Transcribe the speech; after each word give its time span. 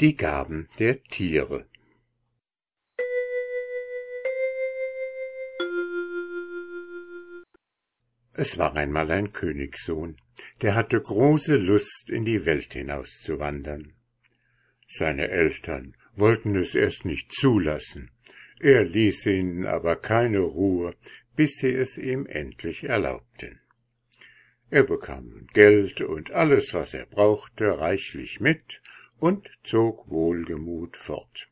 Die 0.00 0.16
Gaben 0.16 0.66
der 0.78 1.02
Tiere 1.02 1.66
Es 8.32 8.56
war 8.56 8.76
einmal 8.76 9.10
ein 9.10 9.32
Königssohn, 9.32 10.16
der 10.62 10.74
hatte 10.74 11.02
große 11.02 11.56
Lust, 11.56 12.08
in 12.08 12.24
die 12.24 12.46
Welt 12.46 12.72
hinauszuwandern. 12.72 13.92
Seine 14.88 15.28
Eltern 15.28 15.94
wollten 16.16 16.56
es 16.56 16.74
erst 16.74 17.04
nicht 17.04 17.30
zulassen, 17.32 18.10
er 18.58 18.84
ließ 18.84 19.26
ihnen 19.26 19.66
aber 19.66 19.96
keine 19.96 20.38
Ruhe, 20.38 20.96
bis 21.36 21.58
sie 21.58 21.74
es 21.74 21.98
ihm 21.98 22.24
endlich 22.24 22.84
erlaubten. 22.84 23.60
Er 24.70 24.84
bekam 24.84 25.46
Geld 25.52 26.00
und 26.00 26.32
alles, 26.32 26.72
was 26.72 26.94
er 26.94 27.04
brauchte, 27.04 27.78
reichlich 27.78 28.40
mit 28.40 28.80
und 29.20 29.50
zog 29.62 30.08
wohlgemut 30.10 30.96
fort. 30.96 31.48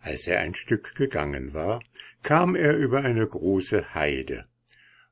Als 0.00 0.26
er 0.26 0.40
ein 0.40 0.54
Stück 0.54 0.94
gegangen 0.94 1.54
war, 1.54 1.82
kam 2.22 2.54
er 2.54 2.76
über 2.76 3.02
eine 3.02 3.26
große 3.26 3.94
Heide, 3.94 4.44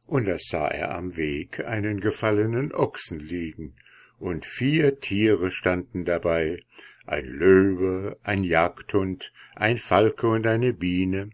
und 0.07 0.29
da 0.29 0.37
sah 0.39 0.69
er 0.69 0.95
am 0.95 1.17
Weg 1.17 1.65
einen 1.65 2.01
gefallenen 2.01 2.73
Ochsen 2.73 3.19
liegen, 3.19 3.75
und 4.19 4.45
vier 4.45 5.01
Tiere 5.01 5.51
standen 5.51 6.05
dabei, 6.05 6.63
ein 7.07 7.25
Löwe, 7.25 8.19
ein 8.23 8.45
Jagdhund, 8.45 9.33
ein 9.57 9.79
Falke 9.79 10.29
und 10.29 10.47
eine 10.47 10.73
Biene. 10.73 11.31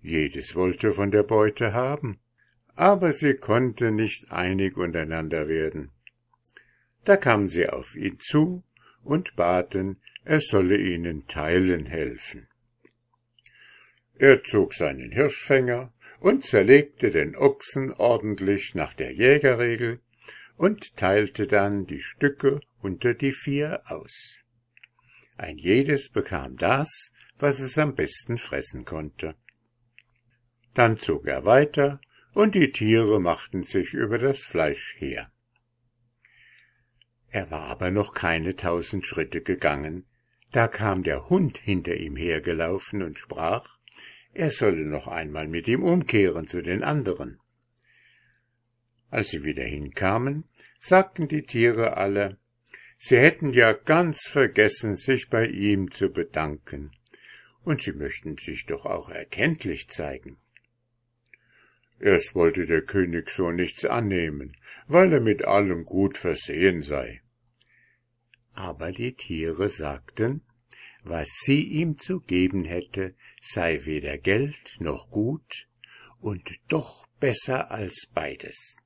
Jedes 0.00 0.54
wollte 0.54 0.92
von 0.92 1.10
der 1.10 1.22
Beute 1.22 1.72
haben, 1.72 2.18
aber 2.74 3.12
sie 3.12 3.34
konnte 3.34 3.92
nicht 3.92 4.30
einig 4.30 4.76
untereinander 4.76 5.48
werden. 5.48 5.92
Da 7.06 7.16
kamen 7.16 7.48
sie 7.48 7.68
auf 7.68 7.94
ihn 7.94 8.18
zu 8.18 8.64
und 9.04 9.36
baten, 9.36 10.00
er 10.24 10.40
solle 10.40 10.76
ihnen 10.76 11.28
teilen 11.28 11.86
helfen. 11.86 12.48
Er 14.16 14.42
zog 14.42 14.74
seinen 14.74 15.12
Hirschfänger 15.12 15.92
und 16.18 16.44
zerlegte 16.44 17.12
den 17.12 17.36
Ochsen 17.36 17.92
ordentlich 17.92 18.74
nach 18.74 18.92
der 18.92 19.12
Jägerregel 19.12 20.00
und 20.56 20.96
teilte 20.96 21.46
dann 21.46 21.86
die 21.86 22.00
Stücke 22.00 22.60
unter 22.80 23.14
die 23.14 23.32
vier 23.32 23.80
aus. 23.86 24.40
Ein 25.36 25.58
jedes 25.58 26.08
bekam 26.08 26.56
das, 26.56 27.12
was 27.38 27.60
es 27.60 27.78
am 27.78 27.94
besten 27.94 28.36
fressen 28.36 28.84
konnte. 28.84 29.36
Dann 30.74 30.98
zog 30.98 31.26
er 31.26 31.44
weiter, 31.44 32.00
und 32.32 32.56
die 32.56 32.72
Tiere 32.72 33.20
machten 33.20 33.62
sich 33.62 33.94
über 33.94 34.18
das 34.18 34.40
Fleisch 34.40 34.96
her. 34.98 35.30
Er 37.36 37.50
war 37.50 37.64
aber 37.64 37.90
noch 37.90 38.14
keine 38.14 38.56
tausend 38.56 39.06
Schritte 39.06 39.42
gegangen, 39.42 40.06
da 40.52 40.68
kam 40.68 41.02
der 41.02 41.28
Hund 41.28 41.58
hinter 41.58 41.94
ihm 41.94 42.16
hergelaufen 42.16 43.02
und 43.02 43.18
sprach, 43.18 43.76
er 44.32 44.50
solle 44.50 44.86
noch 44.86 45.06
einmal 45.06 45.46
mit 45.46 45.68
ihm 45.68 45.82
umkehren 45.82 46.46
zu 46.46 46.62
den 46.62 46.82
anderen. 46.82 47.38
Als 49.10 49.32
sie 49.32 49.44
wieder 49.44 49.64
hinkamen, 49.64 50.44
sagten 50.80 51.28
die 51.28 51.42
Tiere 51.42 51.98
alle, 51.98 52.38
sie 52.96 53.18
hätten 53.18 53.52
ja 53.52 53.74
ganz 53.74 54.26
vergessen, 54.26 54.96
sich 54.96 55.28
bei 55.28 55.46
ihm 55.46 55.90
zu 55.90 56.08
bedanken, 56.08 56.92
und 57.64 57.82
sie 57.82 57.92
möchten 57.92 58.38
sich 58.38 58.64
doch 58.64 58.86
auch 58.86 59.10
erkenntlich 59.10 59.90
zeigen. 59.90 60.38
Erst 62.00 62.34
wollte 62.34 62.64
der 62.64 62.80
König 62.80 63.28
so 63.28 63.50
nichts 63.50 63.84
annehmen, 63.84 64.56
weil 64.88 65.12
er 65.12 65.20
mit 65.20 65.44
allem 65.44 65.84
gut 65.84 66.16
versehen 66.16 66.80
sei 66.80 67.20
aber 68.56 68.92
die 68.92 69.14
Tiere 69.14 69.68
sagten, 69.68 70.42
was 71.04 71.28
sie 71.42 71.62
ihm 71.62 71.98
zu 71.98 72.20
geben 72.20 72.64
hätte, 72.64 73.14
sei 73.40 73.84
weder 73.84 74.18
Geld 74.18 74.76
noch 74.80 75.10
Gut 75.10 75.68
und 76.20 76.50
doch 76.68 77.06
besser 77.20 77.70
als 77.70 78.10
beides. 78.12 78.76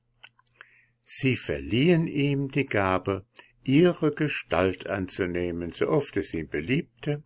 Sie 1.05 1.37
verliehen 1.37 2.06
ihm 2.06 2.50
die 2.50 2.67
Gabe, 2.67 3.25
ihre 3.65 4.12
Gestalt 4.12 4.87
anzunehmen, 4.87 5.72
so 5.72 5.89
oft 5.89 6.16
es 6.16 6.34
ihm 6.34 6.49
beliebte, 6.49 7.22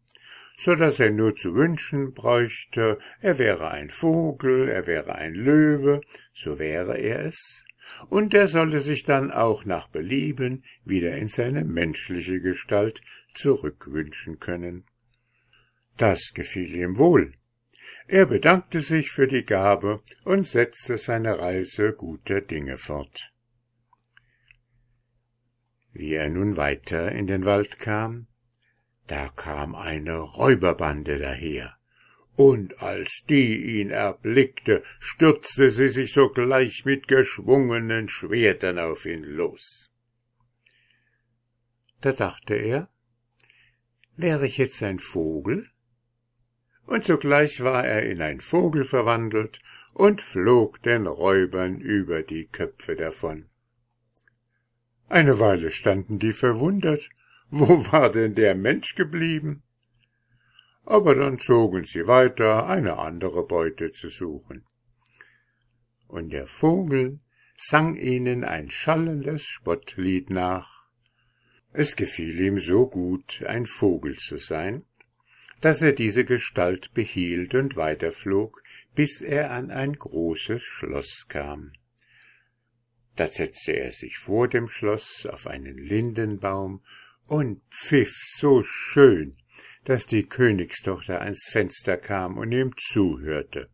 so 0.57 0.75
dass 0.75 1.01
er 1.01 1.11
nur 1.11 1.35
zu 1.35 1.55
wünschen 1.55 2.13
bräuchte, 2.13 2.99
er 3.21 3.39
wäre 3.39 3.71
ein 3.71 3.91
Vogel, 3.91 4.69
er 4.69 4.87
wäre 4.87 5.17
ein 5.17 5.35
Löwe, 5.35 6.01
so 6.33 6.59
wäre 6.59 6.97
er 6.99 7.27
es, 7.27 7.64
und 8.09 8.35
er 8.35 8.49
solle 8.49 8.81
sich 8.81 9.05
dann 9.05 9.31
auch 9.31 9.65
nach 9.65 9.89
Belieben 9.89 10.65
wieder 10.85 11.17
in 11.17 11.29
seine 11.29 11.65
menschliche 11.65 12.41
Gestalt 12.41 13.03
zurückwünschen 13.35 14.39
können. 14.39 14.85
Das 15.97 16.35
gefiel 16.35 16.75
ihm 16.75 16.99
wohl. 16.99 17.35
Er 18.07 18.27
bedankte 18.27 18.81
sich 18.81 19.11
für 19.11 19.27
die 19.27 19.45
Gabe 19.45 20.03
und 20.25 20.47
setzte 20.47 20.99
seine 20.99 21.39
Reise 21.39 21.93
guter 21.93 22.41
Dinge 22.41 22.77
fort. 22.77 23.33
Wie 25.93 26.15
er 26.15 26.29
nun 26.29 26.57
weiter 26.57 27.13
in 27.13 27.27
den 27.27 27.45
Wald 27.45 27.79
kam, 27.79 28.27
da 29.07 29.29
kam 29.29 29.75
eine 29.75 30.19
Räuberbande 30.19 31.19
daher, 31.19 31.77
und 32.37 32.83
als 32.83 33.25
die 33.29 33.79
ihn 33.79 33.91
erblickte, 33.91 34.83
stürzte 35.01 35.71
sie 35.71 35.89
sich 35.89 36.13
sogleich 36.13 36.85
mit 36.85 37.07
geschwungenen 37.07 38.09
Schwertern 38.09 38.79
auf 38.79 39.07
ihn 39.07 39.23
los. 39.23 39.91
Da 42.01 42.13
dachte 42.13 42.55
er, 42.55 42.89
wäre 44.17 44.47
ich 44.47 44.59
jetzt 44.59 44.83
ein 44.83 44.99
Vogel? 44.99 45.71
Und 46.87 47.05
sogleich 47.05 47.63
war 47.63 47.85
er 47.85 48.03
in 48.03 48.21
ein 48.21 48.41
Vogel 48.41 48.85
verwandelt 48.85 49.61
und 49.95 50.21
flog 50.21 50.83
den 50.83 51.07
Räubern 51.07 51.81
über 51.81 52.23
die 52.23 52.47
Köpfe 52.47 52.97
davon. 52.97 53.49
Eine 55.09 55.39
Weile 55.39 55.71
standen 55.71 56.19
die 56.19 56.33
verwundert, 56.33 57.09
wo 57.51 57.69
war 57.93 58.11
denn 58.11 58.35
der 58.35 58.55
Mensch 58.55 58.95
geblieben? 58.95 59.64
Aber 60.85 61.15
dann 61.15 61.39
zogen 61.39 61.85
sie 61.85 62.07
weiter, 62.07 62.67
eine 62.67 62.99
andere 62.99 63.47
Beute 63.47 63.93
zu 63.93 64.09
suchen. 64.09 64.65
Und 66.09 66.33
der 66.33 66.47
Vogel 66.47 67.21
sang 67.57 67.97
ihnen 67.97 68.45
ein 68.45 68.71
schallendes 68.71 69.47
Spottlied 69.47 70.31
nach. 70.31 70.87
Es 71.73 71.97
gefiel 71.97 72.39
ihm 72.41 72.59
so 72.59 72.89
gut, 72.89 73.43
ein 73.47 73.67
Vogel 73.67 74.17
zu 74.17 74.37
sein, 74.37 74.85
dass 75.61 75.81
er 75.81 75.93
diese 75.93 76.25
Gestalt 76.25 76.93
behielt 76.93 77.55
und 77.55 77.77
weiterflog, 77.77 78.63
bis 78.95 79.23
er 79.23 79.51
an 79.51 79.71
ein 79.71 79.95
großes 79.95 80.63
Schloss 80.63 81.27
kam. 81.29 81.73
Da 83.17 83.27
setzte 83.27 83.73
er 83.73 83.93
sich 83.93 84.19
vor 84.19 84.49
dem 84.49 84.69
Schloss 84.69 85.25
auf 85.27 85.47
einen 85.47 85.79
Lindenbaum 85.79 86.85
und 87.27 87.63
pfiff 87.71 88.15
so 88.37 88.63
schön, 88.63 89.37
dass 89.85 90.07
die 90.07 90.25
Königstochter 90.25 91.21
ans 91.21 91.49
Fenster 91.51 91.97
kam 91.97 92.39
und 92.39 92.53
ihm 92.53 92.73
zuhörte. 92.79 93.69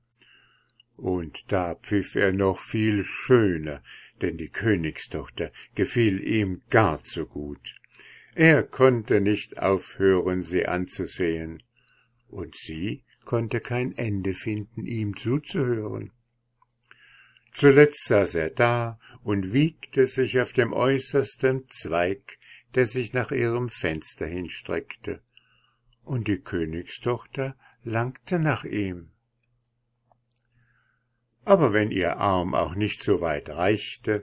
Und 0.97 1.50
da 1.50 1.76
pfiff 1.76 2.15
er 2.15 2.32
noch 2.32 2.59
viel 2.59 3.04
schöner, 3.04 3.82
denn 4.21 4.37
die 4.37 4.50
Königstochter 4.50 5.50
gefiel 5.75 6.22
ihm 6.22 6.62
gar 6.69 7.03
zu 7.04 7.26
gut. 7.26 7.75
Er 8.34 8.62
konnte 8.62 9.21
nicht 9.21 9.59
aufhören, 9.59 10.43
sie 10.43 10.66
anzusehen, 10.66 11.62
und 12.28 12.54
sie 12.54 13.04
konnte 13.25 13.60
kein 13.60 13.92
Ende 13.92 14.34
finden, 14.34 14.84
ihm 14.87 15.16
zuzuhören. 15.16 16.12
Zuletzt 17.53 18.04
saß 18.06 18.37
er 18.37 18.50
da 18.50 19.00
und 19.22 19.53
wiegte 19.53 20.06
sich 20.06 20.41
auf 20.41 20.53
dem 20.53 20.72
äußersten 20.72 21.66
Zweig, 21.69 22.38
der 22.75 22.87
sich 22.87 23.12
nach 23.12 23.32
ihrem 23.32 23.69
Fenster 23.69 24.27
hinstreckte, 24.27 25.22
und 26.10 26.27
die 26.27 26.41
Königstochter 26.41 27.57
langte 27.84 28.41
nach 28.41 28.65
ihm. 28.65 29.12
Aber 31.45 31.72
wenn 31.72 31.92
ihr 31.92 32.16
Arm 32.16 32.53
auch 32.53 32.74
nicht 32.74 33.01
so 33.01 33.21
weit 33.21 33.48
reichte, 33.48 34.22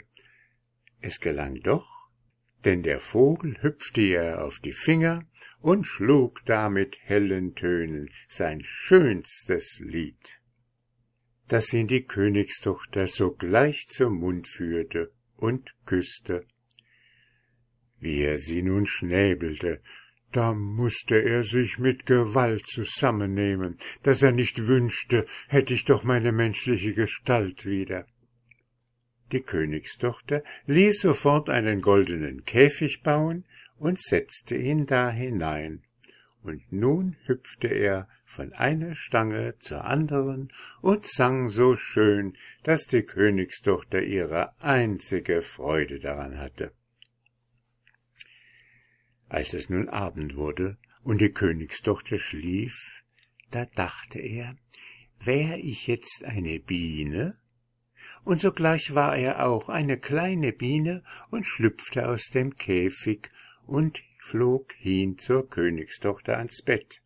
es 0.99 1.21
gelang 1.21 1.61
doch, 1.61 1.87
denn 2.65 2.83
der 2.83 2.99
Vogel 2.99 3.55
hüpfte 3.61 4.01
ihr 4.01 4.43
auf 4.43 4.59
die 4.59 4.73
Finger 4.73 5.25
und 5.61 5.85
schlug 5.85 6.43
da 6.45 6.69
mit 6.69 6.97
hellen 7.03 7.55
Tönen 7.55 8.09
sein 8.27 8.63
schönstes 8.65 9.79
Lied, 9.79 10.41
das 11.47 11.71
ihn 11.71 11.87
die 11.87 12.03
Königstochter 12.03 13.07
sogleich 13.07 13.87
zum 13.87 14.19
Mund 14.19 14.45
führte 14.45 15.13
und 15.37 15.73
küsste. 15.85 16.45
Wie 17.97 18.23
er 18.23 18.39
sie 18.39 18.61
nun 18.61 18.85
schnäbelte, 18.85 19.81
da 20.31 20.53
musste 20.53 21.15
er 21.15 21.43
sich 21.43 21.79
mit 21.79 22.05
Gewalt 22.05 22.67
zusammennehmen, 22.67 23.77
dass 24.03 24.21
er 24.21 24.31
nicht 24.31 24.67
wünschte, 24.67 25.25
hätte 25.47 25.73
ich 25.73 25.85
doch 25.85 26.03
meine 26.03 26.31
menschliche 26.31 26.93
Gestalt 26.93 27.65
wieder. 27.65 28.05
Die 29.31 29.41
Königstochter 29.41 30.43
ließ 30.65 31.01
sofort 31.01 31.49
einen 31.49 31.81
goldenen 31.81 32.45
Käfig 32.45 33.03
bauen 33.03 33.45
und 33.77 33.99
setzte 33.99 34.55
ihn 34.55 34.85
da 34.85 35.09
hinein, 35.09 35.83
und 36.41 36.71
nun 36.71 37.17
hüpfte 37.25 37.67
er 37.67 38.07
von 38.23 38.53
einer 38.53 38.95
Stange 38.95 39.55
zur 39.59 39.85
anderen 39.85 40.49
und 40.81 41.05
sang 41.05 41.49
so 41.49 41.75
schön, 41.75 42.37
dass 42.63 42.87
die 42.87 43.03
Königstochter 43.03 44.01
ihre 44.01 44.59
einzige 44.61 45.41
Freude 45.41 45.99
daran 45.99 46.37
hatte. 46.37 46.71
Als 49.29 49.53
es 49.53 49.69
nun 49.69 49.89
Abend 49.89 50.35
wurde 50.35 50.77
und 51.03 51.19
die 51.19 51.31
Königstochter 51.31 52.17
schlief, 52.17 53.03
da 53.51 53.65
dachte 53.65 54.19
er, 54.19 54.57
wär 55.19 55.57
ich 55.57 55.87
jetzt 55.87 56.23
eine 56.23 56.59
Biene? 56.59 57.37
Und 58.23 58.41
sogleich 58.41 58.93
war 58.93 59.15
er 59.15 59.45
auch 59.45 59.69
eine 59.69 59.97
kleine 59.97 60.53
Biene 60.53 61.03
und 61.29 61.45
schlüpfte 61.45 62.07
aus 62.07 62.29
dem 62.29 62.55
Käfig 62.55 63.29
und 63.65 64.01
flog 64.19 64.73
hin 64.73 65.17
zur 65.17 65.49
Königstochter 65.49 66.37
ans 66.37 66.61
Bett. 66.61 67.01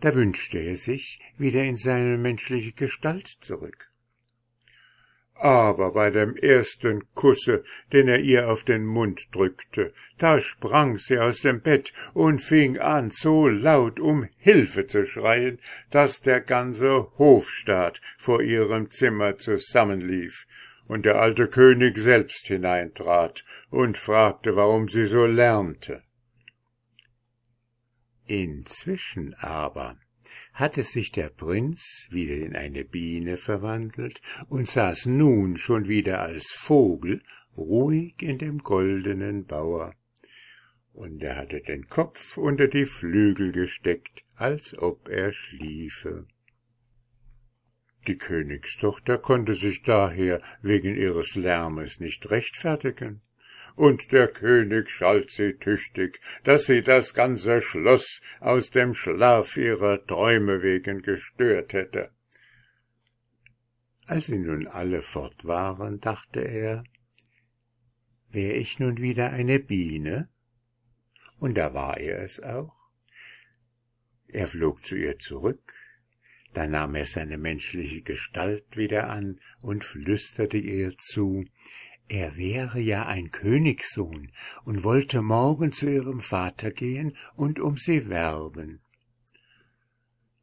Da 0.00 0.14
wünschte 0.14 0.58
er 0.58 0.76
sich 0.76 1.20
wieder 1.36 1.64
in 1.64 1.76
seine 1.76 2.18
menschliche 2.18 2.72
Gestalt 2.72 3.28
zurück 3.28 3.91
aber 5.42 5.92
bei 5.92 6.10
dem 6.10 6.36
ersten 6.36 7.02
Kusse, 7.14 7.64
den 7.92 8.06
er 8.06 8.20
ihr 8.20 8.48
auf 8.48 8.62
den 8.62 8.84
Mund 8.84 9.28
drückte, 9.32 9.92
da 10.18 10.40
sprang 10.40 10.98
sie 10.98 11.18
aus 11.18 11.40
dem 11.40 11.60
Bett 11.60 11.92
und 12.14 12.40
fing 12.40 12.78
an, 12.78 13.10
so 13.10 13.48
laut 13.48 13.98
um 13.98 14.28
Hilfe 14.38 14.86
zu 14.86 15.04
schreien, 15.04 15.58
dass 15.90 16.20
der 16.20 16.40
ganze 16.40 17.08
Hofstaat 17.18 18.00
vor 18.18 18.40
ihrem 18.42 18.90
Zimmer 18.90 19.36
zusammenlief, 19.38 20.46
und 20.86 21.06
der 21.06 21.20
alte 21.20 21.48
König 21.48 21.96
selbst 21.96 22.46
hineintrat 22.46 23.44
und 23.70 23.96
fragte, 23.96 24.56
warum 24.56 24.88
sie 24.88 25.06
so 25.06 25.26
lärmte. 25.26 26.02
Inzwischen 28.26 29.34
aber 29.40 29.96
hatte 30.52 30.82
sich 30.82 31.12
der 31.12 31.28
Prinz 31.28 32.08
wieder 32.10 32.34
in 32.34 32.54
eine 32.54 32.84
Biene 32.84 33.36
verwandelt 33.36 34.20
und 34.48 34.68
saß 34.68 35.06
nun 35.06 35.56
schon 35.56 35.88
wieder 35.88 36.20
als 36.20 36.52
Vogel 36.52 37.22
ruhig 37.56 38.22
in 38.22 38.38
dem 38.38 38.58
goldenen 38.58 39.46
Bauer, 39.46 39.94
und 40.92 41.22
er 41.22 41.36
hatte 41.36 41.60
den 41.60 41.88
Kopf 41.88 42.36
unter 42.36 42.68
die 42.68 42.86
Flügel 42.86 43.52
gesteckt, 43.52 44.24
als 44.34 44.76
ob 44.76 45.08
er 45.08 45.32
schliefe. 45.32 46.26
Die 48.06 48.18
Königstochter 48.18 49.18
konnte 49.18 49.54
sich 49.54 49.82
daher 49.82 50.42
wegen 50.60 50.96
ihres 50.96 51.34
Lärmes 51.34 52.00
nicht 52.00 52.30
rechtfertigen 52.30 53.22
und 53.74 54.12
der 54.12 54.28
König 54.28 54.90
schalt 54.90 55.30
sie 55.30 55.54
tüchtig, 55.54 56.20
dass 56.44 56.66
sie 56.66 56.82
das 56.82 57.14
ganze 57.14 57.62
Schloss 57.62 58.20
aus 58.40 58.70
dem 58.70 58.94
Schlaf 58.94 59.56
ihrer 59.56 60.04
Träume 60.06 60.62
wegen 60.62 61.02
gestört 61.02 61.72
hätte. 61.72 62.10
Als 64.06 64.26
sie 64.26 64.38
nun 64.38 64.66
alle 64.66 65.02
fort 65.02 65.44
waren, 65.44 66.00
dachte 66.00 66.40
er, 66.40 66.84
wär 68.30 68.56
ich 68.56 68.78
nun 68.78 68.98
wieder 68.98 69.30
eine 69.30 69.58
Biene? 69.58 70.28
Und 71.38 71.56
da 71.56 71.74
war 71.74 71.98
er 71.98 72.22
es 72.22 72.40
auch. 72.40 72.74
Er 74.28 74.48
flog 74.48 74.84
zu 74.84 74.96
ihr 74.96 75.18
zurück, 75.18 75.72
da 76.54 76.66
nahm 76.66 76.94
er 76.94 77.06
seine 77.06 77.38
menschliche 77.38 78.02
Gestalt 78.02 78.76
wieder 78.76 79.08
an 79.08 79.40
und 79.60 79.84
flüsterte 79.84 80.58
ihr 80.58 80.96
zu, 80.98 81.44
er 82.08 82.36
wäre 82.36 82.78
ja 82.78 83.06
ein 83.06 83.30
Königssohn 83.30 84.30
und 84.64 84.84
wollte 84.84 85.22
morgen 85.22 85.72
zu 85.72 85.90
ihrem 85.90 86.20
Vater 86.20 86.70
gehen 86.70 87.16
und 87.34 87.60
um 87.60 87.76
sie 87.76 88.08
werben. 88.08 88.80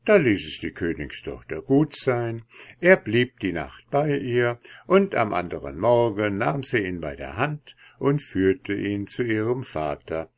Da 0.05 0.15
ließ 0.15 0.47
es 0.47 0.59
die 0.59 0.71
Königstochter 0.71 1.61
gut 1.61 1.95
sein, 1.95 2.43
er 2.79 2.97
blieb 2.97 3.39
die 3.41 3.51
Nacht 3.51 3.85
bei 3.91 4.17
ihr, 4.17 4.59
und 4.87 5.13
am 5.13 5.33
anderen 5.33 5.77
Morgen 5.77 6.37
nahm 6.37 6.63
sie 6.63 6.79
ihn 6.79 6.99
bei 6.99 7.15
der 7.15 7.37
Hand 7.37 7.75
und 7.99 8.19
führte 8.21 8.73
ihn 8.73 9.05
zu 9.05 9.21
ihrem 9.21 9.63
Vater, 9.63 10.31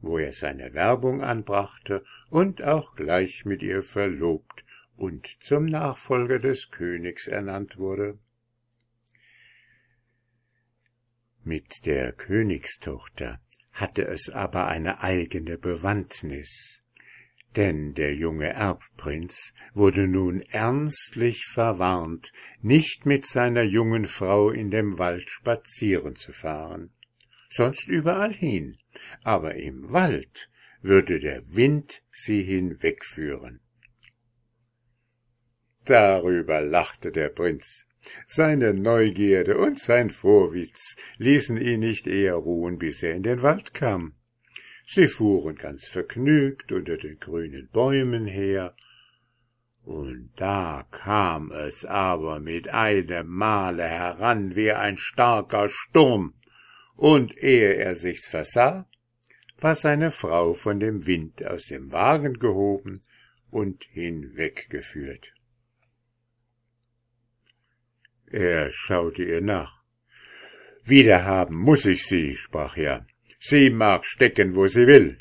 wo 0.00 0.18
er 0.18 0.32
seine 0.32 0.74
Werbung 0.74 1.22
anbrachte 1.22 2.02
und 2.30 2.62
auch 2.62 2.96
gleich 2.96 3.44
mit 3.44 3.62
ihr 3.62 3.82
verlobt 3.82 4.64
und 4.96 5.28
zum 5.42 5.66
Nachfolger 5.66 6.38
des 6.38 6.70
Königs 6.70 7.28
ernannt 7.28 7.78
wurde. 7.78 8.18
Mit 11.46 11.84
der 11.84 12.12
Königstochter 12.12 13.38
hatte 13.74 14.06
es 14.06 14.30
aber 14.30 14.66
eine 14.66 15.02
eigene 15.02 15.58
Bewandtnis, 15.58 16.80
denn 17.54 17.92
der 17.92 18.14
junge 18.14 18.48
Erbprinz 18.48 19.52
wurde 19.74 20.08
nun 20.08 20.40
ernstlich 20.40 21.44
verwarnt, 21.44 22.32
nicht 22.62 23.04
mit 23.04 23.26
seiner 23.26 23.62
jungen 23.62 24.06
Frau 24.06 24.48
in 24.48 24.70
dem 24.70 24.98
Wald 24.98 25.28
spazieren 25.28 26.16
zu 26.16 26.32
fahren, 26.32 26.94
sonst 27.50 27.88
überall 27.88 28.32
hin, 28.32 28.78
aber 29.22 29.54
im 29.56 29.92
Wald 29.92 30.48
würde 30.80 31.20
der 31.20 31.42
Wind 31.54 32.02
sie 32.10 32.42
hinwegführen. 32.42 33.60
Darüber 35.84 36.62
lachte 36.62 37.12
der 37.12 37.28
Prinz, 37.28 37.86
seine 38.26 38.74
Neugierde 38.74 39.58
und 39.58 39.80
sein 39.80 40.10
Vorwitz 40.10 40.96
ließen 41.18 41.60
ihn 41.60 41.80
nicht 41.80 42.06
eher 42.06 42.34
ruhen, 42.34 42.78
bis 42.78 43.02
er 43.02 43.14
in 43.14 43.22
den 43.22 43.42
Wald 43.42 43.74
kam. 43.74 44.14
Sie 44.86 45.08
fuhren 45.08 45.56
ganz 45.56 45.86
vergnügt 45.86 46.70
unter 46.72 46.96
den 46.96 47.18
grünen 47.18 47.68
Bäumen 47.72 48.26
her, 48.26 48.74
und 49.84 50.30
da 50.36 50.86
kam 50.90 51.52
es 51.52 51.84
aber 51.84 52.40
mit 52.40 52.68
einem 52.68 53.26
Male 53.26 53.84
heran 53.84 54.56
wie 54.56 54.72
ein 54.72 54.96
starker 54.96 55.68
Sturm, 55.68 56.34
und 56.96 57.36
ehe 57.36 57.74
er 57.74 57.96
sich's 57.96 58.26
versah, 58.26 58.88
war 59.58 59.74
seine 59.74 60.10
Frau 60.10 60.54
von 60.54 60.80
dem 60.80 61.06
Wind 61.06 61.44
aus 61.44 61.66
dem 61.66 61.92
Wagen 61.92 62.38
gehoben 62.38 63.00
und 63.50 63.84
hinweggeführt. 63.90 65.33
Er 68.34 68.72
schaute 68.72 69.22
ihr 69.22 69.40
nach. 69.40 69.80
Wiederhaben 70.84 71.56
muss 71.56 71.86
ich 71.86 72.04
sie, 72.04 72.34
sprach 72.34 72.76
er. 72.76 73.06
Sie 73.38 73.70
mag 73.70 74.04
stecken, 74.04 74.56
wo 74.56 74.66
sie 74.66 74.88
will. 74.88 75.18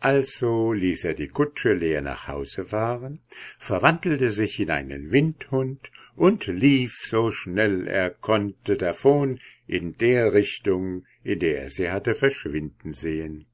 Also 0.00 0.72
ließ 0.72 1.04
er 1.04 1.14
die 1.14 1.28
Kutsche 1.28 1.74
leer 1.74 2.02
nach 2.02 2.26
Hause 2.26 2.64
fahren, 2.64 3.20
verwandelte 3.60 4.32
sich 4.32 4.58
in 4.58 4.72
einen 4.72 5.12
Windhund 5.12 5.90
und 6.16 6.48
lief 6.48 6.96
so 7.04 7.30
schnell 7.30 7.86
er 7.86 8.10
konnte 8.10 8.76
davon 8.76 9.38
in 9.68 9.96
der 9.96 10.32
Richtung, 10.32 11.04
in 11.22 11.38
der 11.38 11.62
er 11.62 11.70
sie 11.70 11.88
hatte 11.92 12.16
verschwinden 12.16 12.92
sehen. 12.92 13.46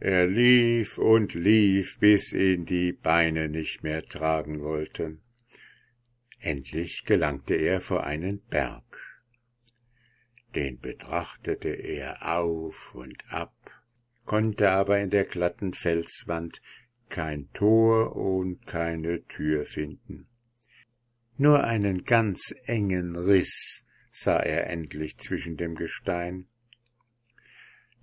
Er 0.00 0.26
lief 0.26 0.98
und 0.98 1.32
lief, 1.32 1.98
bis 1.98 2.34
ihn 2.34 2.66
die 2.66 2.92
Beine 2.92 3.48
nicht 3.48 3.82
mehr 3.82 4.02
tragen 4.02 4.60
wollten. 4.60 5.22
Endlich 6.40 7.04
gelangte 7.04 7.54
er 7.54 7.80
vor 7.80 8.04
einen 8.04 8.40
Berg. 8.46 8.84
Den 10.54 10.80
betrachtete 10.80 11.68
er 11.68 12.34
auf 12.36 12.94
und 12.94 13.22
ab, 13.28 13.54
konnte 14.24 14.70
aber 14.70 14.98
in 14.98 15.10
der 15.10 15.24
glatten 15.24 15.74
Felswand 15.74 16.60
kein 17.10 17.52
Tor 17.52 18.16
und 18.16 18.66
keine 18.66 19.24
Tür 19.26 19.66
finden. 19.66 20.28
Nur 21.36 21.64
einen 21.64 22.04
ganz 22.04 22.54
engen 22.64 23.16
Riss 23.16 23.84
sah 24.10 24.38
er 24.38 24.68
endlich 24.68 25.18
zwischen 25.18 25.56
dem 25.56 25.74
Gestein. 25.74 26.48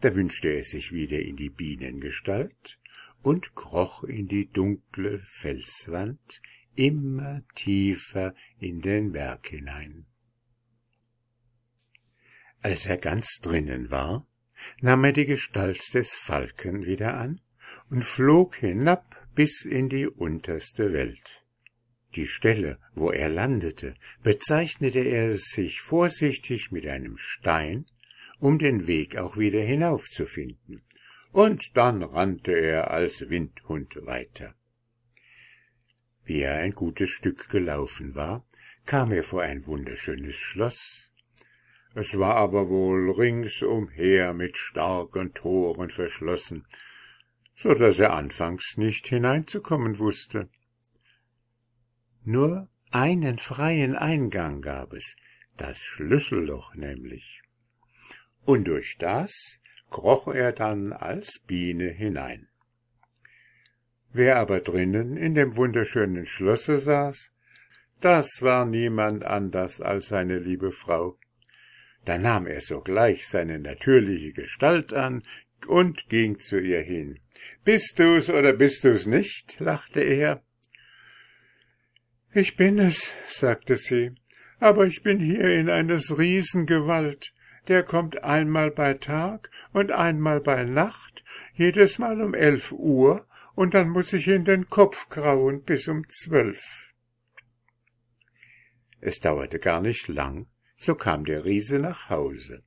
Da 0.02 0.16
wünschte 0.16 0.50
er 0.50 0.64
sich 0.64 0.92
wieder 0.92 1.20
in 1.20 1.36
die 1.36 1.50
Bienengestalt 1.50 2.80
und 3.24 3.56
kroch 3.56 4.04
in 4.04 4.28
die 4.28 4.48
dunkle 4.48 5.20
Felswand, 5.26 6.42
immer 6.78 7.42
tiefer 7.56 8.34
in 8.60 8.82
den 8.82 9.12
Berg 9.12 9.48
hinein. 9.48 10.06
Als 12.62 12.86
er 12.86 12.98
ganz 12.98 13.40
drinnen 13.42 13.92
war, 13.92 14.28
nahm 14.82 15.04
er 15.04 15.14
die 15.14 15.26
Gestalt 15.26 15.94
des 15.94 16.14
Falken 16.14 16.86
wieder 16.86 17.16
an 17.16 17.42
und 17.90 18.04
flog 18.04 18.56
hinab 18.56 19.16
bis 19.36 19.66
in 19.66 19.90
die 19.90 20.08
unterste 20.08 20.94
Welt. 20.94 21.44
Die 22.16 22.28
Stelle, 22.28 22.80
wo 22.96 23.12
er 23.12 23.30
landete, 23.30 23.96
bezeichnete 24.24 25.00
er 25.00 25.36
sich 25.36 25.82
vorsichtig 25.82 26.72
mit 26.72 26.88
einem 26.88 27.18
Stein, 27.18 27.86
um 28.40 28.58
den 28.58 28.88
Weg 28.88 29.18
auch 29.18 29.38
wieder 29.38 29.62
hinaufzufinden, 29.62 30.84
und 31.32 31.76
dann 31.76 32.02
rannte 32.02 32.54
er 32.54 32.92
als 32.92 33.30
Windhund 33.30 33.96
weiter. 34.06 34.56
Wie 36.28 36.42
er 36.42 36.60
ein 36.60 36.74
gutes 36.74 37.10
Stück 37.10 37.50
gelaufen 37.50 38.14
war, 38.14 38.46
kam 38.86 39.12
er 39.12 39.24
vor 39.24 39.42
ein 39.42 39.66
wunderschönes 39.66 40.36
Schloss, 40.36 41.14
es 41.96 42.20
war 42.20 42.36
aber 42.36 42.70
wohl 42.70 43.10
ringsumher 43.10 44.34
mit 44.34 44.56
starken 44.56 45.34
Toren 45.34 45.90
verschlossen, 45.90 46.68
so 47.56 47.74
dass 47.74 47.98
er 48.00 48.14
anfangs 48.14 48.78
nicht 48.78 49.08
hineinzukommen 49.08 49.98
wusste. 49.98 50.48
Nur 52.24 52.70
einen 52.92 53.40
freien 53.40 53.96
Eingang 53.96 54.62
gab 54.62 54.94
es, 54.94 55.16
das 55.56 55.80
Schlüsselloch 55.80 56.76
nämlich. 56.76 57.42
Und 58.44 58.68
durch 58.68 58.98
das 59.00 59.60
kroch 59.90 60.28
er 60.28 60.52
dann 60.52 60.94
als 60.94 61.40
Biene 61.40 61.90
hinein. 61.90 62.48
Wer 64.18 64.38
aber 64.38 64.62
drinnen 64.62 65.16
in 65.16 65.36
dem 65.36 65.58
wunderschönen 65.58 66.26
Schlosse 66.26 66.80
saß, 66.80 67.34
das 68.02 68.42
war 68.42 68.66
niemand 68.66 69.24
anders 69.24 69.80
als 69.80 70.08
seine 70.08 70.40
liebe 70.40 70.72
Frau. 70.72 71.20
Da 72.04 72.18
nahm 72.18 72.48
er 72.48 72.62
sogleich 72.62 73.28
seine 73.28 73.60
natürliche 73.60 74.34
Gestalt 74.34 74.92
an 74.92 75.22
und 75.68 76.10
ging 76.10 76.40
zu 76.40 76.60
ihr 76.60 76.82
hin. 76.82 77.20
Bist 77.64 78.00
du's 78.00 78.32
oder 78.32 78.54
bist 78.54 78.84
du's 78.86 79.06
nicht? 79.06 79.60
lachte 79.60 80.00
er. 80.00 80.42
Ich 82.34 82.56
bin 82.56 82.80
es, 82.80 83.12
sagte 83.30 83.78
sie, 83.78 84.16
aber 84.60 84.88
ich 84.88 85.04
bin 85.04 85.20
hier 85.20 85.54
in 85.60 85.70
eines 85.70 86.18
Riesen 86.18 86.66
Gewalt. 86.66 87.36
Der 87.68 87.84
kommt 87.84 88.24
einmal 88.24 88.72
bei 88.72 88.96
Tag 88.96 89.52
und 89.74 89.92
einmal 89.92 90.42
bei 90.42 90.64
Nacht, 90.64 91.24
jedes 91.54 92.00
Mal 92.00 92.20
um 92.20 92.34
elf 92.34 92.72
Uhr, 92.72 93.27
und 93.58 93.74
dann 93.74 93.90
muss 93.90 94.14
ich 94.14 94.28
in 94.28 94.46
den 94.46 94.70
Kopf 94.70 95.10
grauen 95.10 95.64
bis 95.64 95.88
um 95.88 96.08
zwölf. 96.10 96.94
Es 99.02 99.20
dauerte 99.20 99.58
gar 99.58 99.82
nicht 99.82 100.08
lang, 100.08 100.46
so 100.76 100.94
kam 100.94 101.26
der 101.26 101.44
Riese 101.44 101.80
nach 101.80 102.08
Hause. 102.08 102.62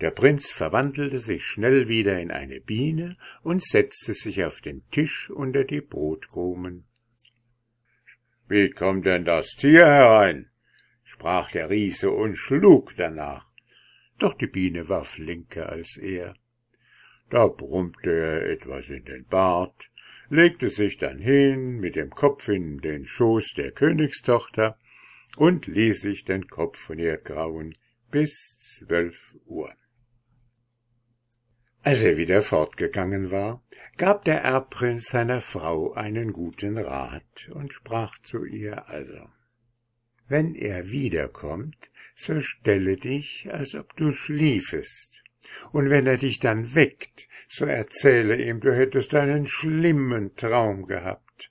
Der 0.00 0.12
Prinz 0.12 0.52
verwandelte 0.52 1.18
sich 1.18 1.44
schnell 1.44 1.88
wieder 1.88 2.20
in 2.20 2.30
eine 2.30 2.60
Biene 2.60 3.16
und 3.42 3.64
setzte 3.64 4.14
sich 4.14 4.44
auf 4.44 4.60
den 4.60 4.88
Tisch 4.90 5.30
unter 5.30 5.64
die 5.64 5.80
Brotkrumen. 5.80 6.86
Wie 8.46 8.70
kommt 8.70 9.06
denn 9.06 9.24
das 9.24 9.56
Tier 9.56 9.84
herein? 9.84 10.48
sprach 11.02 11.50
der 11.50 11.70
Riese 11.70 12.12
und 12.12 12.36
schlug 12.36 12.94
danach. 12.96 13.48
Doch 14.20 14.34
die 14.34 14.46
Biene 14.46 14.88
war 14.88 15.04
flinker 15.04 15.70
als 15.70 15.96
er. 15.96 16.36
Da 17.30 17.48
brummte 17.48 18.12
er 18.12 18.48
etwas 18.48 18.90
in 18.90 19.04
den 19.04 19.26
Bart, 19.26 19.90
legte 20.28 20.68
sich 20.68 20.98
dann 20.98 21.18
hin 21.18 21.78
mit 21.78 21.96
dem 21.96 22.10
Kopf 22.10 22.48
in 22.48 22.78
den 22.78 23.06
Schoß 23.06 23.54
der 23.54 23.72
Königstochter 23.72 24.78
und 25.36 25.66
ließ 25.66 26.00
sich 26.00 26.24
den 26.24 26.46
Kopf 26.48 26.78
von 26.78 26.98
ihr 26.98 27.18
grauen 27.18 27.74
bis 28.10 28.58
zwölf 28.58 29.36
Uhr. 29.46 29.74
Als 31.82 32.02
er 32.02 32.16
wieder 32.16 32.42
fortgegangen 32.42 33.30
war, 33.30 33.62
gab 33.98 34.24
der 34.24 34.40
Erbprinz 34.40 35.08
seiner 35.08 35.42
Frau 35.42 35.92
einen 35.92 36.32
guten 36.32 36.78
Rat 36.78 37.50
und 37.52 37.74
sprach 37.74 38.16
zu 38.18 38.46
ihr 38.46 38.88
also 38.88 39.28
Wenn 40.26 40.54
er 40.54 40.88
wiederkommt, 40.88 41.90
so 42.14 42.40
stelle 42.40 42.96
dich, 42.96 43.52
als 43.52 43.74
ob 43.74 43.94
du 43.96 44.12
schliefest, 44.12 45.24
und 45.72 45.90
wenn 45.90 46.06
er 46.06 46.16
dich 46.16 46.38
dann 46.38 46.74
weckt, 46.74 47.28
so 47.48 47.64
erzähle 47.64 48.42
ihm, 48.42 48.60
du 48.60 48.74
hättest 48.74 49.14
einen 49.14 49.46
schlimmen 49.46 50.34
Traum 50.34 50.86
gehabt. 50.86 51.50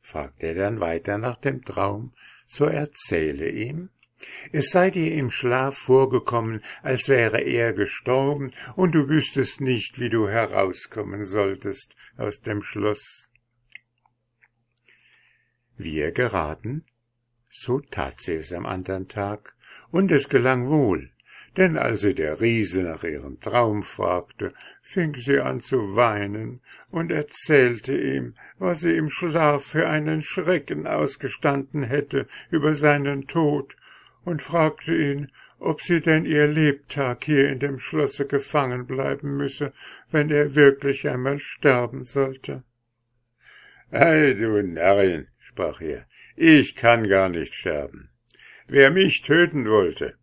Fragt 0.00 0.42
er 0.42 0.54
dann 0.54 0.80
weiter 0.80 1.18
nach 1.18 1.36
dem 1.36 1.64
Traum, 1.64 2.12
so 2.46 2.66
erzähle 2.66 3.48
ihm, 3.50 3.90
es 4.52 4.70
sei 4.70 4.90
dir 4.90 5.14
im 5.14 5.30
Schlaf 5.30 5.76
vorgekommen, 5.76 6.62
als 6.82 7.08
wäre 7.08 7.40
er 7.40 7.72
gestorben, 7.72 8.52
und 8.76 8.94
du 8.94 9.08
wüsstest 9.08 9.60
nicht, 9.60 9.98
wie 9.98 10.08
du 10.08 10.28
herauskommen 10.28 11.24
solltest 11.24 11.96
aus 12.16 12.40
dem 12.40 12.62
Schloss. 12.62 13.30
Wie 15.76 15.98
er 15.98 16.12
geraten, 16.12 16.84
so 17.50 17.80
tat 17.80 18.20
sie 18.20 18.34
es 18.34 18.52
am 18.52 18.66
andern 18.66 19.08
Tag, 19.08 19.54
und 19.90 20.12
es 20.12 20.28
gelang 20.28 20.68
wohl, 20.68 21.10
denn 21.56 21.76
als 21.76 22.00
sie 22.00 22.14
der 22.14 22.40
Riese 22.40 22.82
nach 22.82 23.04
ihrem 23.04 23.40
Traum 23.40 23.82
fragte, 23.82 24.52
fing 24.82 25.14
sie 25.14 25.40
an 25.40 25.60
zu 25.60 25.96
weinen 25.96 26.60
und 26.90 27.12
erzählte 27.12 27.96
ihm, 27.96 28.34
was 28.58 28.80
sie 28.80 28.96
im 28.96 29.10
Schlaf 29.10 29.64
für 29.64 29.88
einen 29.88 30.22
Schrecken 30.22 30.86
ausgestanden 30.86 31.84
hätte 31.84 32.26
über 32.50 32.74
seinen 32.74 33.26
Tod, 33.26 33.76
und 34.24 34.40
fragte 34.42 34.96
ihn, 34.96 35.30
ob 35.58 35.80
sie 35.80 36.00
denn 36.00 36.24
ihr 36.24 36.46
Lebtag 36.46 37.24
hier 37.24 37.48
in 37.50 37.58
dem 37.58 37.78
Schlosse 37.78 38.26
gefangen 38.26 38.86
bleiben 38.86 39.36
müsse, 39.36 39.72
wenn 40.10 40.30
er 40.30 40.54
wirklich 40.54 41.08
einmal 41.08 41.38
sterben 41.38 42.04
sollte. 42.04 42.64
Ei, 43.90 44.34
du 44.34 44.62
Närrin, 44.62 45.28
sprach 45.38 45.80
er, 45.80 46.06
ich 46.36 46.74
kann 46.74 47.08
gar 47.08 47.28
nicht 47.28 47.54
sterben. 47.54 48.10
Wer 48.66 48.90
mich 48.90 49.22
töten 49.22 49.66
wollte, 49.66 50.16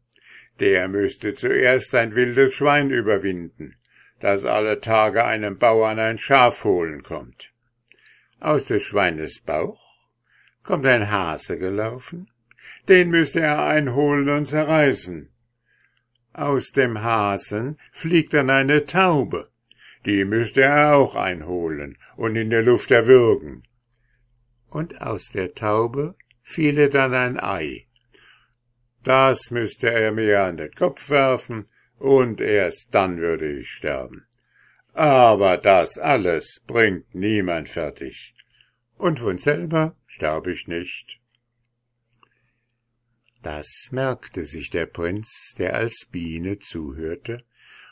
der 0.62 0.88
müsste 0.88 1.34
zuerst 1.34 1.96
ein 1.96 2.14
wildes 2.14 2.54
Schwein 2.54 2.92
überwinden, 2.92 3.76
das 4.20 4.46
alle 4.46 4.80
Tage 4.80 5.26
einem 5.26 5.58
Bauern 5.58 5.98
ein 5.98 6.20
Schaf 6.20 6.64
holen 6.64 7.02
kommt. 7.02 7.52
Aus 8.40 8.66
des 8.66 8.84
Schweines 8.84 9.40
Bauch 9.40 9.82
kommt 10.64 10.86
ein 10.86 11.10
Hase 11.10 11.58
gelaufen, 11.58 12.30
den 12.88 13.10
müsste 13.10 13.40
er 13.40 13.66
einholen 13.66 14.30
und 14.30 14.46
zerreißen. 14.46 15.32
Aus 16.34 16.72
dem 16.72 17.02
Hasen 17.02 17.80
fliegt 17.92 18.36
dann 18.36 18.52
eine 18.52 18.86
Taube, 18.86 19.50
die 20.06 20.26
müsste 20.26 20.62
er 20.62 20.96
auch 20.96 21.16
einholen 21.16 21.98
und 22.16 22.36
in 22.36 22.52
der 22.52 22.62
Luft 22.62 22.92
erwürgen. 22.92 23.64
Und 24.68 25.02
aus 25.02 25.32
der 25.32 25.56
Taube 25.56 26.16
fiele 26.44 26.90
dann 26.90 27.16
ein 27.16 27.40
Ei, 27.40 27.88
das 29.04 29.52
müsste 29.52 29.92
er 29.92 30.12
mir 30.12 30.44
an 30.44 30.58
den 30.58 30.72
Kopf 30.72 31.10
werfen, 31.10 31.68
und 31.98 32.42
erst 32.42 32.88
dann 32.92 33.18
würde 33.18 33.60
ich 33.60 33.70
sterben. 33.70 34.26
Aber 34.94 35.58
das 35.58 35.98
alles 35.98 36.62
bringt 36.66 37.14
niemand 37.14 37.70
fertig, 37.70 38.34
und 38.98 39.20
von 39.20 39.38
selber 39.38 39.96
sterbe 40.08 40.52
ich 40.52 40.68
nicht. 40.68 41.20
Das 43.42 43.90
merkte 43.92 44.46
sich 44.46 44.70
der 44.70 44.86
Prinz, 44.86 45.56
der 45.58 45.76
als 45.76 46.08
Biene 46.12 46.60
zuhörte, 46.60 47.44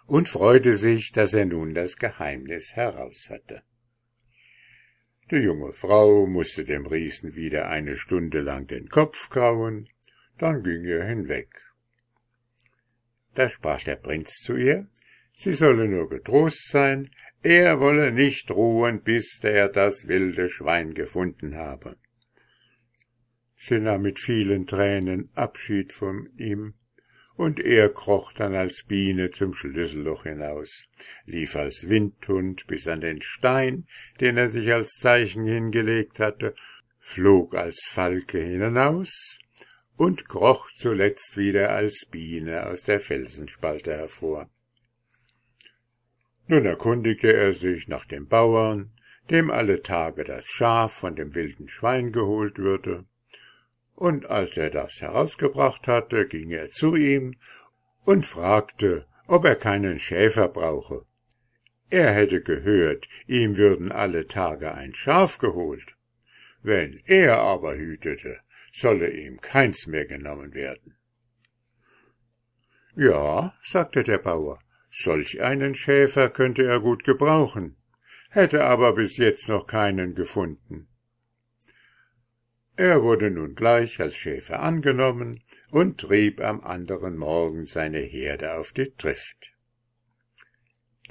und 0.05 0.27
freute 0.27 0.75
sich, 0.75 1.11
dass 1.11 1.33
er 1.33 1.45
nun 1.45 1.73
das 1.73 1.97
Geheimnis 1.97 2.73
heraus 2.73 3.29
hatte. 3.29 3.63
Die 5.31 5.37
junge 5.37 5.71
Frau 5.73 6.25
musste 6.25 6.65
dem 6.65 6.87
Riesen 6.87 7.35
wieder 7.35 7.69
eine 7.69 7.95
Stunde 7.95 8.41
lang 8.41 8.65
den 8.65 8.89
Kopf 8.89 9.29
kauen, 9.29 9.87
dann 10.39 10.63
ging 10.63 10.85
er 10.85 11.05
hinweg. 11.05 11.49
Da 13.35 13.47
sprach 13.49 13.83
der 13.83 13.95
Prinz 13.95 14.41
zu 14.41 14.55
ihr, 14.55 14.87
sie 15.33 15.51
solle 15.51 15.87
nur 15.87 16.09
getrost 16.09 16.69
sein, 16.69 17.11
er 17.41 17.79
wolle 17.79 18.11
nicht 18.11 18.51
ruhen, 18.51 19.01
bis 19.01 19.39
er 19.43 19.69
das 19.69 20.07
wilde 20.07 20.49
Schwein 20.49 20.93
gefunden 20.93 21.55
habe. 21.55 21.95
Sie 23.55 23.79
nahm 23.79 24.01
mit 24.01 24.19
vielen 24.19 24.67
Tränen 24.67 25.29
Abschied 25.35 25.93
von 25.93 26.29
ihm, 26.37 26.73
und 27.35 27.61
er 27.61 27.87
kroch 27.87 28.33
dann 28.33 28.53
als 28.53 28.83
Biene 28.85 29.31
zum 29.31 29.53
Schlüsselloch 29.53 30.23
hinaus, 30.23 30.89
lief 31.25 31.55
als 31.55 31.87
Windhund 31.87 32.67
bis 32.67 32.85
an 32.89 32.99
den 32.99 33.21
Stein, 33.21 33.87
den 34.19 34.35
er 34.35 34.49
sich 34.49 34.73
als 34.73 34.97
Zeichen 34.99 35.45
hingelegt 35.45 36.19
hatte, 36.19 36.53
flog 36.99 37.55
als 37.55 37.87
Falke 37.89 38.39
hinaus, 38.39 39.39
und 39.99 40.29
kroch 40.29 40.69
zuletzt 40.77 41.35
wieder 41.35 41.71
als 41.71 42.05
Biene 42.05 42.67
aus 42.67 42.83
der 42.83 43.01
Felsenspalte 43.01 43.91
hervor. 43.91 44.49
Nun 46.47 46.65
erkundigte 46.65 47.33
er 47.33 47.51
sich 47.51 47.89
nach 47.89 48.05
dem 48.05 48.25
Bauern, 48.25 48.93
dem 49.29 49.51
alle 49.51 49.83
Tage 49.83 50.23
das 50.23 50.45
Schaf 50.45 50.93
von 50.93 51.17
dem 51.17 51.35
wilden 51.35 51.67
Schwein 51.67 52.13
geholt 52.13 52.59
würde, 52.59 53.03
und 53.93 54.25
als 54.27 54.55
er 54.55 54.69
das 54.69 55.01
herausgebracht 55.01 55.85
hatte, 55.89 56.27
ging 56.27 56.49
er 56.51 56.71
zu 56.71 56.95
ihm 56.95 57.35
und 58.05 58.25
fragte, 58.25 59.05
ob 59.27 59.43
er 59.43 59.57
keinen 59.57 59.99
Schäfer 59.99 60.47
brauche. 60.47 61.05
Er 61.89 62.13
hätte 62.13 62.41
gehört, 62.41 63.09
ihm 63.27 63.57
würden 63.57 63.91
alle 63.91 64.27
Tage 64.27 64.73
ein 64.73 64.95
Schaf 64.95 65.39
geholt. 65.39 65.97
Wenn 66.63 67.01
er 67.05 67.39
aber 67.39 67.75
hütete, 67.75 68.39
solle 68.79 69.09
ihm 69.11 69.41
keins 69.41 69.87
mehr 69.87 70.05
genommen 70.05 70.53
werden. 70.53 70.95
Ja, 72.95 73.53
sagte 73.63 74.03
der 74.03 74.17
Bauer, 74.17 74.59
solch 74.89 75.41
einen 75.41 75.75
Schäfer 75.75 76.29
könnte 76.29 76.63
er 76.63 76.79
gut 76.79 77.03
gebrauchen, 77.03 77.77
hätte 78.29 78.63
aber 78.63 78.93
bis 78.93 79.17
jetzt 79.17 79.49
noch 79.49 79.67
keinen 79.67 80.15
gefunden. 80.15 80.87
Er 82.75 83.03
wurde 83.03 83.29
nun 83.29 83.55
gleich 83.55 83.99
als 83.99 84.15
Schäfer 84.15 84.61
angenommen 84.61 85.43
und 85.69 85.99
trieb 85.99 86.39
am 86.39 86.61
anderen 86.61 87.17
Morgen 87.17 87.65
seine 87.65 87.99
Herde 87.99 88.53
auf 88.53 88.71
die 88.71 88.93
Trift. 88.95 89.53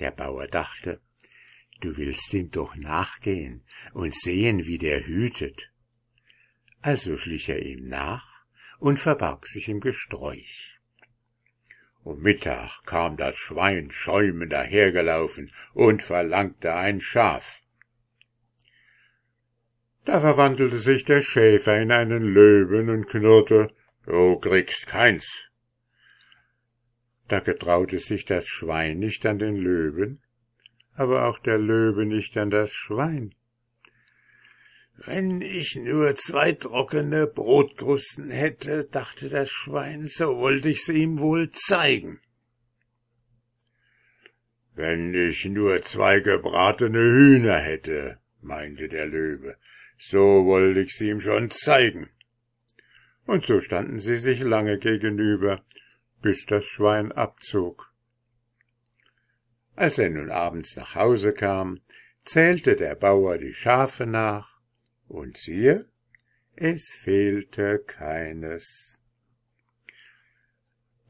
Der 0.01 0.11
Bauer 0.11 0.47
dachte, 0.47 1.01
du 1.81 1.97
willst 1.97 2.33
ihm 2.33 2.51
doch 2.51 2.75
nachgehen 2.77 3.65
und 3.93 4.15
sehen, 4.15 4.65
wie 4.65 4.79
der 4.79 5.07
hütet. 5.07 5.71
Also 6.81 7.17
schlich 7.17 7.49
er 7.49 7.63
ihm 7.63 7.89
nach 7.89 8.27
und 8.79 8.99
verbarg 8.99 9.47
sich 9.47 9.69
im 9.69 9.81
Gesträuch. 9.81 10.79
Um 12.05 12.21
Mittag 12.21 12.85
kam 12.87 13.17
das 13.17 13.37
Schwein 13.37 13.91
schäumend 13.91 14.53
dahergelaufen 14.53 15.53
und 15.75 16.03
verlangte 16.03 16.75
ein 16.75 17.01
Schaf. 17.01 17.63
Da 20.05 20.21
verwandelte 20.21 20.79
sich 20.79 21.05
der 21.05 21.21
Schäfer 21.21 21.81
in 21.83 21.93
einen 21.93 22.23
Löwen 22.23 22.89
und 22.89 23.09
knurrte, 23.09 23.71
Du 24.07 24.39
kriegst 24.39 24.87
keins. 24.87 25.51
Da 27.29 27.41
getraute 27.41 27.99
sich 27.99 28.25
das 28.25 28.49
Schwein 28.49 29.01
nicht 29.01 29.27
an 29.27 29.39
den 29.39 29.57
Löwen, 29.57 30.23
aber 30.95 31.29
auch 31.29 31.39
der 31.39 31.59
Löwe 31.59 32.07
nicht 32.07 32.39
an 32.39 32.49
das 32.49 32.71
Schwein. 32.71 33.35
Wenn 35.07 35.43
ich 35.43 35.77
nur 35.77 36.17
zwei 36.17 36.53
trockene 36.53 37.29
Brotkrusten 37.29 38.31
hätte, 38.31 38.85
dachte 38.85 39.29
das 39.29 39.49
Schwein, 39.49 40.09
so 40.09 40.37
wollte 40.39 40.71
ich's 40.71 40.89
ihm 40.89 41.21
wohl 41.21 41.53
zeigen. 41.53 42.21
Wenn 44.75 45.15
ich 45.15 45.45
nur 45.45 45.83
zwei 45.83 46.19
gebratene 46.19 46.99
Hühner 46.99 47.59
hätte, 47.59 48.19
meinte 48.41 48.89
der 48.89 49.07
Löwe, 49.07 49.57
so 49.99 50.45
wollte 50.47 50.81
ich's 50.81 51.01
ihm 51.01 51.21
schon 51.21 51.53
zeigen. 51.53 52.11
Und 53.25 53.47
so 53.47 53.61
standen 53.61 54.01
sie 54.01 54.17
sich 54.17 54.41
lange 54.41 54.79
gegenüber, 54.79 55.65
bis 56.23 56.45
das 56.45 56.65
Schwein 56.65 57.13
abzog. 57.13 57.93
Als 59.77 59.99
er 59.99 60.11
nun 60.11 60.31
abends 60.31 60.75
nach 60.75 60.97
Hause 60.97 61.33
kam, 61.33 61.83
zählte 62.25 62.75
der 62.75 62.97
Bauer 62.97 63.39
die 63.39 63.55
Schafe 63.55 64.05
nach, 64.05 64.58
und 65.09 65.37
siehe, 65.37 65.87
es 66.57 66.91
fehlte 66.95 67.79
keines. 67.79 69.01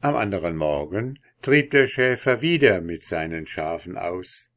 Am 0.01 0.15
anderen 0.15 0.55
Morgen 0.55 1.19
trieb 1.41 1.71
der 1.71 1.87
Schäfer 1.87 2.41
wieder 2.41 2.81
mit 2.81 3.05
seinen 3.05 3.47
Schafen 3.47 3.97
aus. 3.97 4.49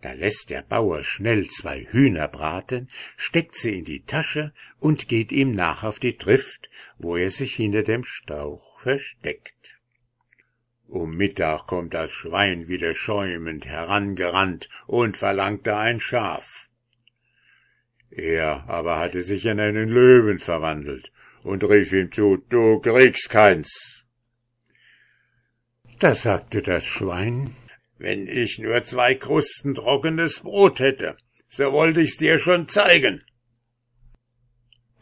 Da 0.00 0.12
lässt 0.12 0.50
der 0.50 0.62
Bauer 0.62 1.04
schnell 1.04 1.48
zwei 1.48 1.84
Hühner 1.90 2.26
braten, 2.26 2.88
steckt 3.16 3.54
sie 3.54 3.78
in 3.78 3.84
die 3.84 4.04
Tasche 4.04 4.54
und 4.78 5.08
geht 5.08 5.30
ihm 5.30 5.52
nach 5.52 5.82
auf 5.84 5.98
die 5.98 6.16
Trift, 6.16 6.70
wo 6.98 7.16
er 7.16 7.30
sich 7.30 7.54
hinter 7.54 7.82
dem 7.82 8.04
Strauch 8.04 8.80
versteckt. 8.80 9.78
Um 10.88 11.16
Mittag 11.16 11.66
kommt 11.66 11.94
das 11.94 12.12
Schwein 12.12 12.66
wieder 12.66 12.94
schäumend 12.94 13.66
herangerannt 13.66 14.68
und 14.86 15.16
verlangte 15.16 15.76
ein 15.76 16.00
Schaf. 16.00 16.69
Er 18.10 18.64
aber 18.68 18.98
hatte 18.98 19.22
sich 19.22 19.46
in 19.46 19.60
einen 19.60 19.88
Löwen 19.88 20.38
verwandelt 20.38 21.12
und 21.42 21.62
rief 21.64 21.92
ihm 21.92 22.10
zu, 22.10 22.38
du 22.48 22.80
kriegst 22.80 23.30
keins. 23.30 24.04
Da 26.00 26.14
sagte 26.14 26.62
das 26.62 26.84
Schwein, 26.84 27.54
wenn 27.98 28.26
ich 28.26 28.58
nur 28.58 28.82
zwei 28.84 29.14
Krusten 29.14 29.74
trockenes 29.74 30.40
Brot 30.40 30.80
hätte, 30.80 31.16
so 31.48 31.72
wollte 31.72 32.00
ich's 32.00 32.16
dir 32.16 32.38
schon 32.38 32.68
zeigen. 32.68 33.22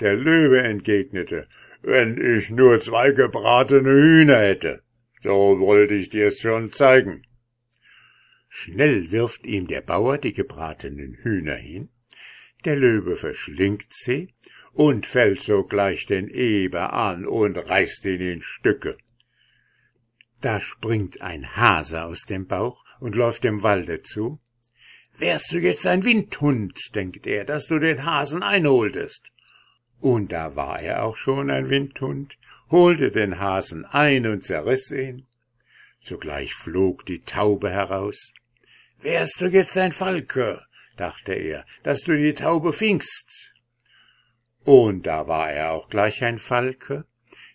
Der 0.01 0.17
Löwe 0.17 0.63
entgegnete, 0.63 1.49
wenn 1.83 2.19
ich 2.19 2.51
nur 2.51 2.81
zwei 2.81 3.13
gebratene 3.13 3.91
Hühner 3.91 4.41
hätte, 4.41 4.83
so 5.23 5.59
wollte 5.59 5.95
ich 5.95 6.11
dir's 6.11 6.41
schon 6.41 6.73
zeigen. 6.73 7.27
Schnell 8.49 9.11
wirft 9.11 9.47
ihm 9.47 9.67
der 9.67 9.83
Bauer 9.83 10.19
die 10.19 10.33
gebratenen 10.33 11.15
Hühner 11.23 11.57
hin, 11.57 11.91
der 12.65 12.77
Löwe 12.77 13.17
verschlingt 13.17 13.93
sie 13.93 14.35
und 14.73 15.07
fällt 15.07 15.41
sogleich 15.41 16.07
den 16.07 16.29
Eber 16.29 16.93
an 16.93 17.27
und 17.27 17.57
reißt 17.57 18.05
ihn 18.07 18.21
in 18.21 18.43
Stücke. 18.43 18.97
Da 20.41 20.61
springt 20.61 21.21
ein 21.21 21.57
Hase 21.57 22.05
aus 22.05 22.23
dem 22.23 22.47
Bauch 22.47 22.85
und 23.01 23.15
läuft 23.15 23.45
dem 23.45 23.63
Walde 23.63 24.03
zu. 24.03 24.41
Wärst 25.17 25.51
du 25.51 25.59
jetzt 25.59 25.87
ein 25.87 26.05
Windhund, 26.05 26.95
denkt 26.95 27.27
er, 27.27 27.45
dass 27.45 27.67
du 27.67 27.81
den 27.81 28.05
Hasen 28.05 28.45
einholtest. 28.45 29.33
Und 30.01 30.31
da 30.31 30.55
war 30.55 30.81
er 30.81 31.05
auch 31.05 31.17
schon 31.17 31.51
ein 31.51 31.71
Windhund, 31.71 32.39
holte 32.71 33.11
den 33.11 33.41
Hasen 33.41 33.85
ein 33.85 34.27
und 34.27 34.45
zerriss 34.45 34.93
ihn. 34.93 35.27
Sogleich 36.01 36.55
flog 36.55 37.05
die 37.05 37.25
Taube 37.25 37.71
heraus. 37.71 38.33
Wärst 39.01 39.41
du 39.41 39.47
jetzt 39.47 39.77
ein 39.77 39.93
Falke, 39.93 40.63
dachte 40.99 41.33
er, 41.33 41.65
dass 41.83 42.03
du 42.03 42.17
die 42.17 42.35
Taube 42.35 42.73
fingst. 42.73 43.55
Und 44.65 45.07
da 45.07 45.29
war 45.29 45.51
er 45.51 45.73
auch 45.73 45.89
gleich 45.89 46.23
ein 46.25 46.39
Falke, 46.39 47.07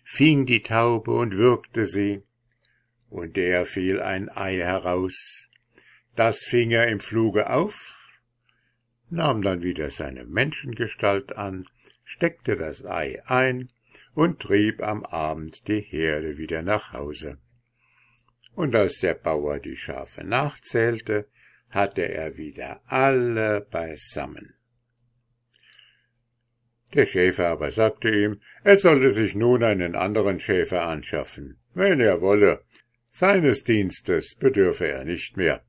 fing 0.02 0.46
die 0.46 0.62
Taube 0.62 1.12
und 1.12 1.36
würgte 1.36 1.86
sie, 1.86 2.22
und 3.08 3.36
der 3.36 3.66
fiel 3.66 4.00
ein 4.00 4.28
Ei 4.28 4.56
heraus. 4.56 5.48
Das 6.16 6.42
fing 6.42 6.70
er 6.70 6.88
im 6.88 7.00
Fluge 7.00 7.50
auf, 7.50 8.10
nahm 9.10 9.42
dann 9.42 9.62
wieder 9.62 9.90
seine 9.90 10.24
Menschengestalt 10.24 11.36
an, 11.36 11.68
steckte 12.04 12.56
das 12.56 12.84
Ei 12.84 13.22
ein 13.26 13.70
und 14.14 14.40
trieb 14.40 14.82
am 14.82 15.04
Abend 15.04 15.68
die 15.68 15.80
Herde 15.80 16.38
wieder 16.38 16.62
nach 16.62 16.92
Hause. 16.92 17.38
Und 18.54 18.74
als 18.74 19.00
der 19.00 19.14
Bauer 19.14 19.58
die 19.58 19.76
Schafe 19.76 20.22
nachzählte, 20.22 21.28
hatte 21.74 22.02
er 22.02 22.36
wieder 22.36 22.80
alle 22.86 23.60
beisammen. 23.60 24.54
Der 26.94 27.06
Schäfer 27.06 27.48
aber 27.48 27.70
sagte 27.70 28.08
ihm, 28.10 28.40
er 28.62 28.78
sollte 28.78 29.10
sich 29.10 29.34
nun 29.34 29.64
einen 29.64 29.96
anderen 29.96 30.38
Schäfer 30.38 30.82
anschaffen, 30.82 31.58
wenn 31.74 32.00
er 32.00 32.20
wolle, 32.20 32.64
seines 33.10 33.64
Dienstes 33.64 34.36
bedürfe 34.36 34.86
er 34.88 35.04
nicht 35.04 35.36
mehr. 35.36 35.64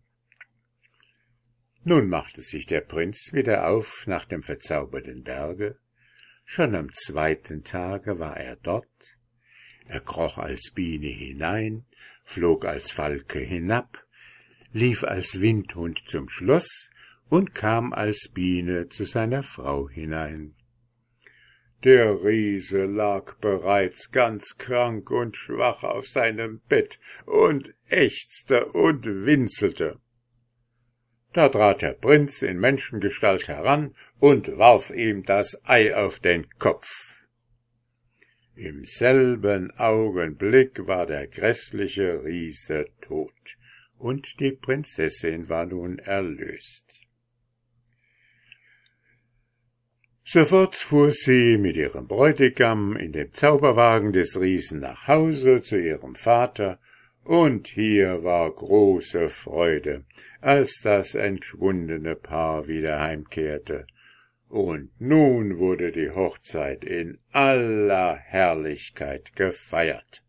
Nun 1.83 2.09
machte 2.09 2.41
sich 2.41 2.65
der 2.65 2.81
Prinz 2.81 3.31
wieder 3.33 3.67
auf 3.67 4.05
nach 4.07 4.25
dem 4.25 4.43
verzauberten 4.43 5.23
Berge, 5.23 5.79
Schon 6.47 6.75
am 6.75 6.93
zweiten 6.93 7.63
Tage 7.63 8.19
war 8.19 8.37
er 8.37 8.55
dort, 8.55 9.17
er 9.87 9.99
kroch 9.99 10.37
als 10.37 10.71
Biene 10.73 11.07
hinein, 11.07 11.85
flog 12.23 12.65
als 12.65 12.91
Falke 12.91 13.39
hinab, 13.39 14.04
lief 14.75 15.05
als 15.05 15.39
Windhund 15.39 16.03
zum 16.05 16.27
Schloss 16.27 16.91
und 17.29 17.55
kam 17.55 17.93
als 17.93 18.29
Biene 18.33 18.89
zu 18.89 19.05
seiner 19.05 19.41
Frau 19.41 19.87
hinein. 19.87 20.53
Der 21.85 22.21
Riese 22.25 22.83
lag 22.83 23.35
bereits 23.39 24.11
ganz 24.11 24.57
krank 24.57 25.11
und 25.11 25.37
schwach 25.37 25.83
auf 25.83 26.09
seinem 26.09 26.59
Bett 26.67 26.99
und 27.25 27.73
ächzte 27.87 28.65
und 28.65 29.05
winselte. 29.05 29.99
Da 31.31 31.47
trat 31.47 31.81
der 31.81 31.93
Prinz 31.93 32.41
in 32.41 32.59
Menschengestalt 32.59 33.47
heran 33.47 33.95
und 34.19 34.57
warf 34.57 34.89
ihm 34.89 35.23
das 35.23 35.57
Ei 35.63 35.95
auf 35.95 36.19
den 36.19 36.49
Kopf. 36.59 37.15
Im 38.55 38.83
selben 38.83 39.71
Augenblick 39.77 40.85
war 40.85 41.05
der 41.05 41.27
grässliche 41.27 42.25
Riese 42.25 42.87
tot, 42.99 43.57
und 43.97 44.39
die 44.39 44.51
Prinzessin 44.51 45.49
war 45.49 45.65
nun 45.65 45.99
erlöst. 45.99 47.01
Sofort 50.27 50.75
fuhr 50.75 51.11
sie 51.11 51.57
mit 51.59 51.75
ihrem 51.75 52.07
Bräutigam 52.07 52.95
in 52.97 53.11
dem 53.11 53.31
Zauberwagen 53.31 54.11
des 54.11 54.39
Riesen 54.39 54.79
nach 54.79 55.07
Hause 55.07 55.61
zu 55.61 55.79
ihrem 55.79 56.15
Vater, 56.15 56.79
und 57.23 57.67
hier 57.67 58.23
war 58.23 58.51
große 58.51 59.29
Freude, 59.29 60.05
als 60.41 60.81
das 60.81 61.15
entschwundene 61.15 62.15
Paar 62.15 62.67
wieder 62.67 62.99
heimkehrte. 63.01 63.85
Und 64.47 64.89
nun 64.99 65.57
wurde 65.57 65.91
die 65.91 66.09
Hochzeit 66.09 66.83
in 66.83 67.19
aller 67.31 68.15
Herrlichkeit 68.15 69.35
gefeiert. 69.35 70.24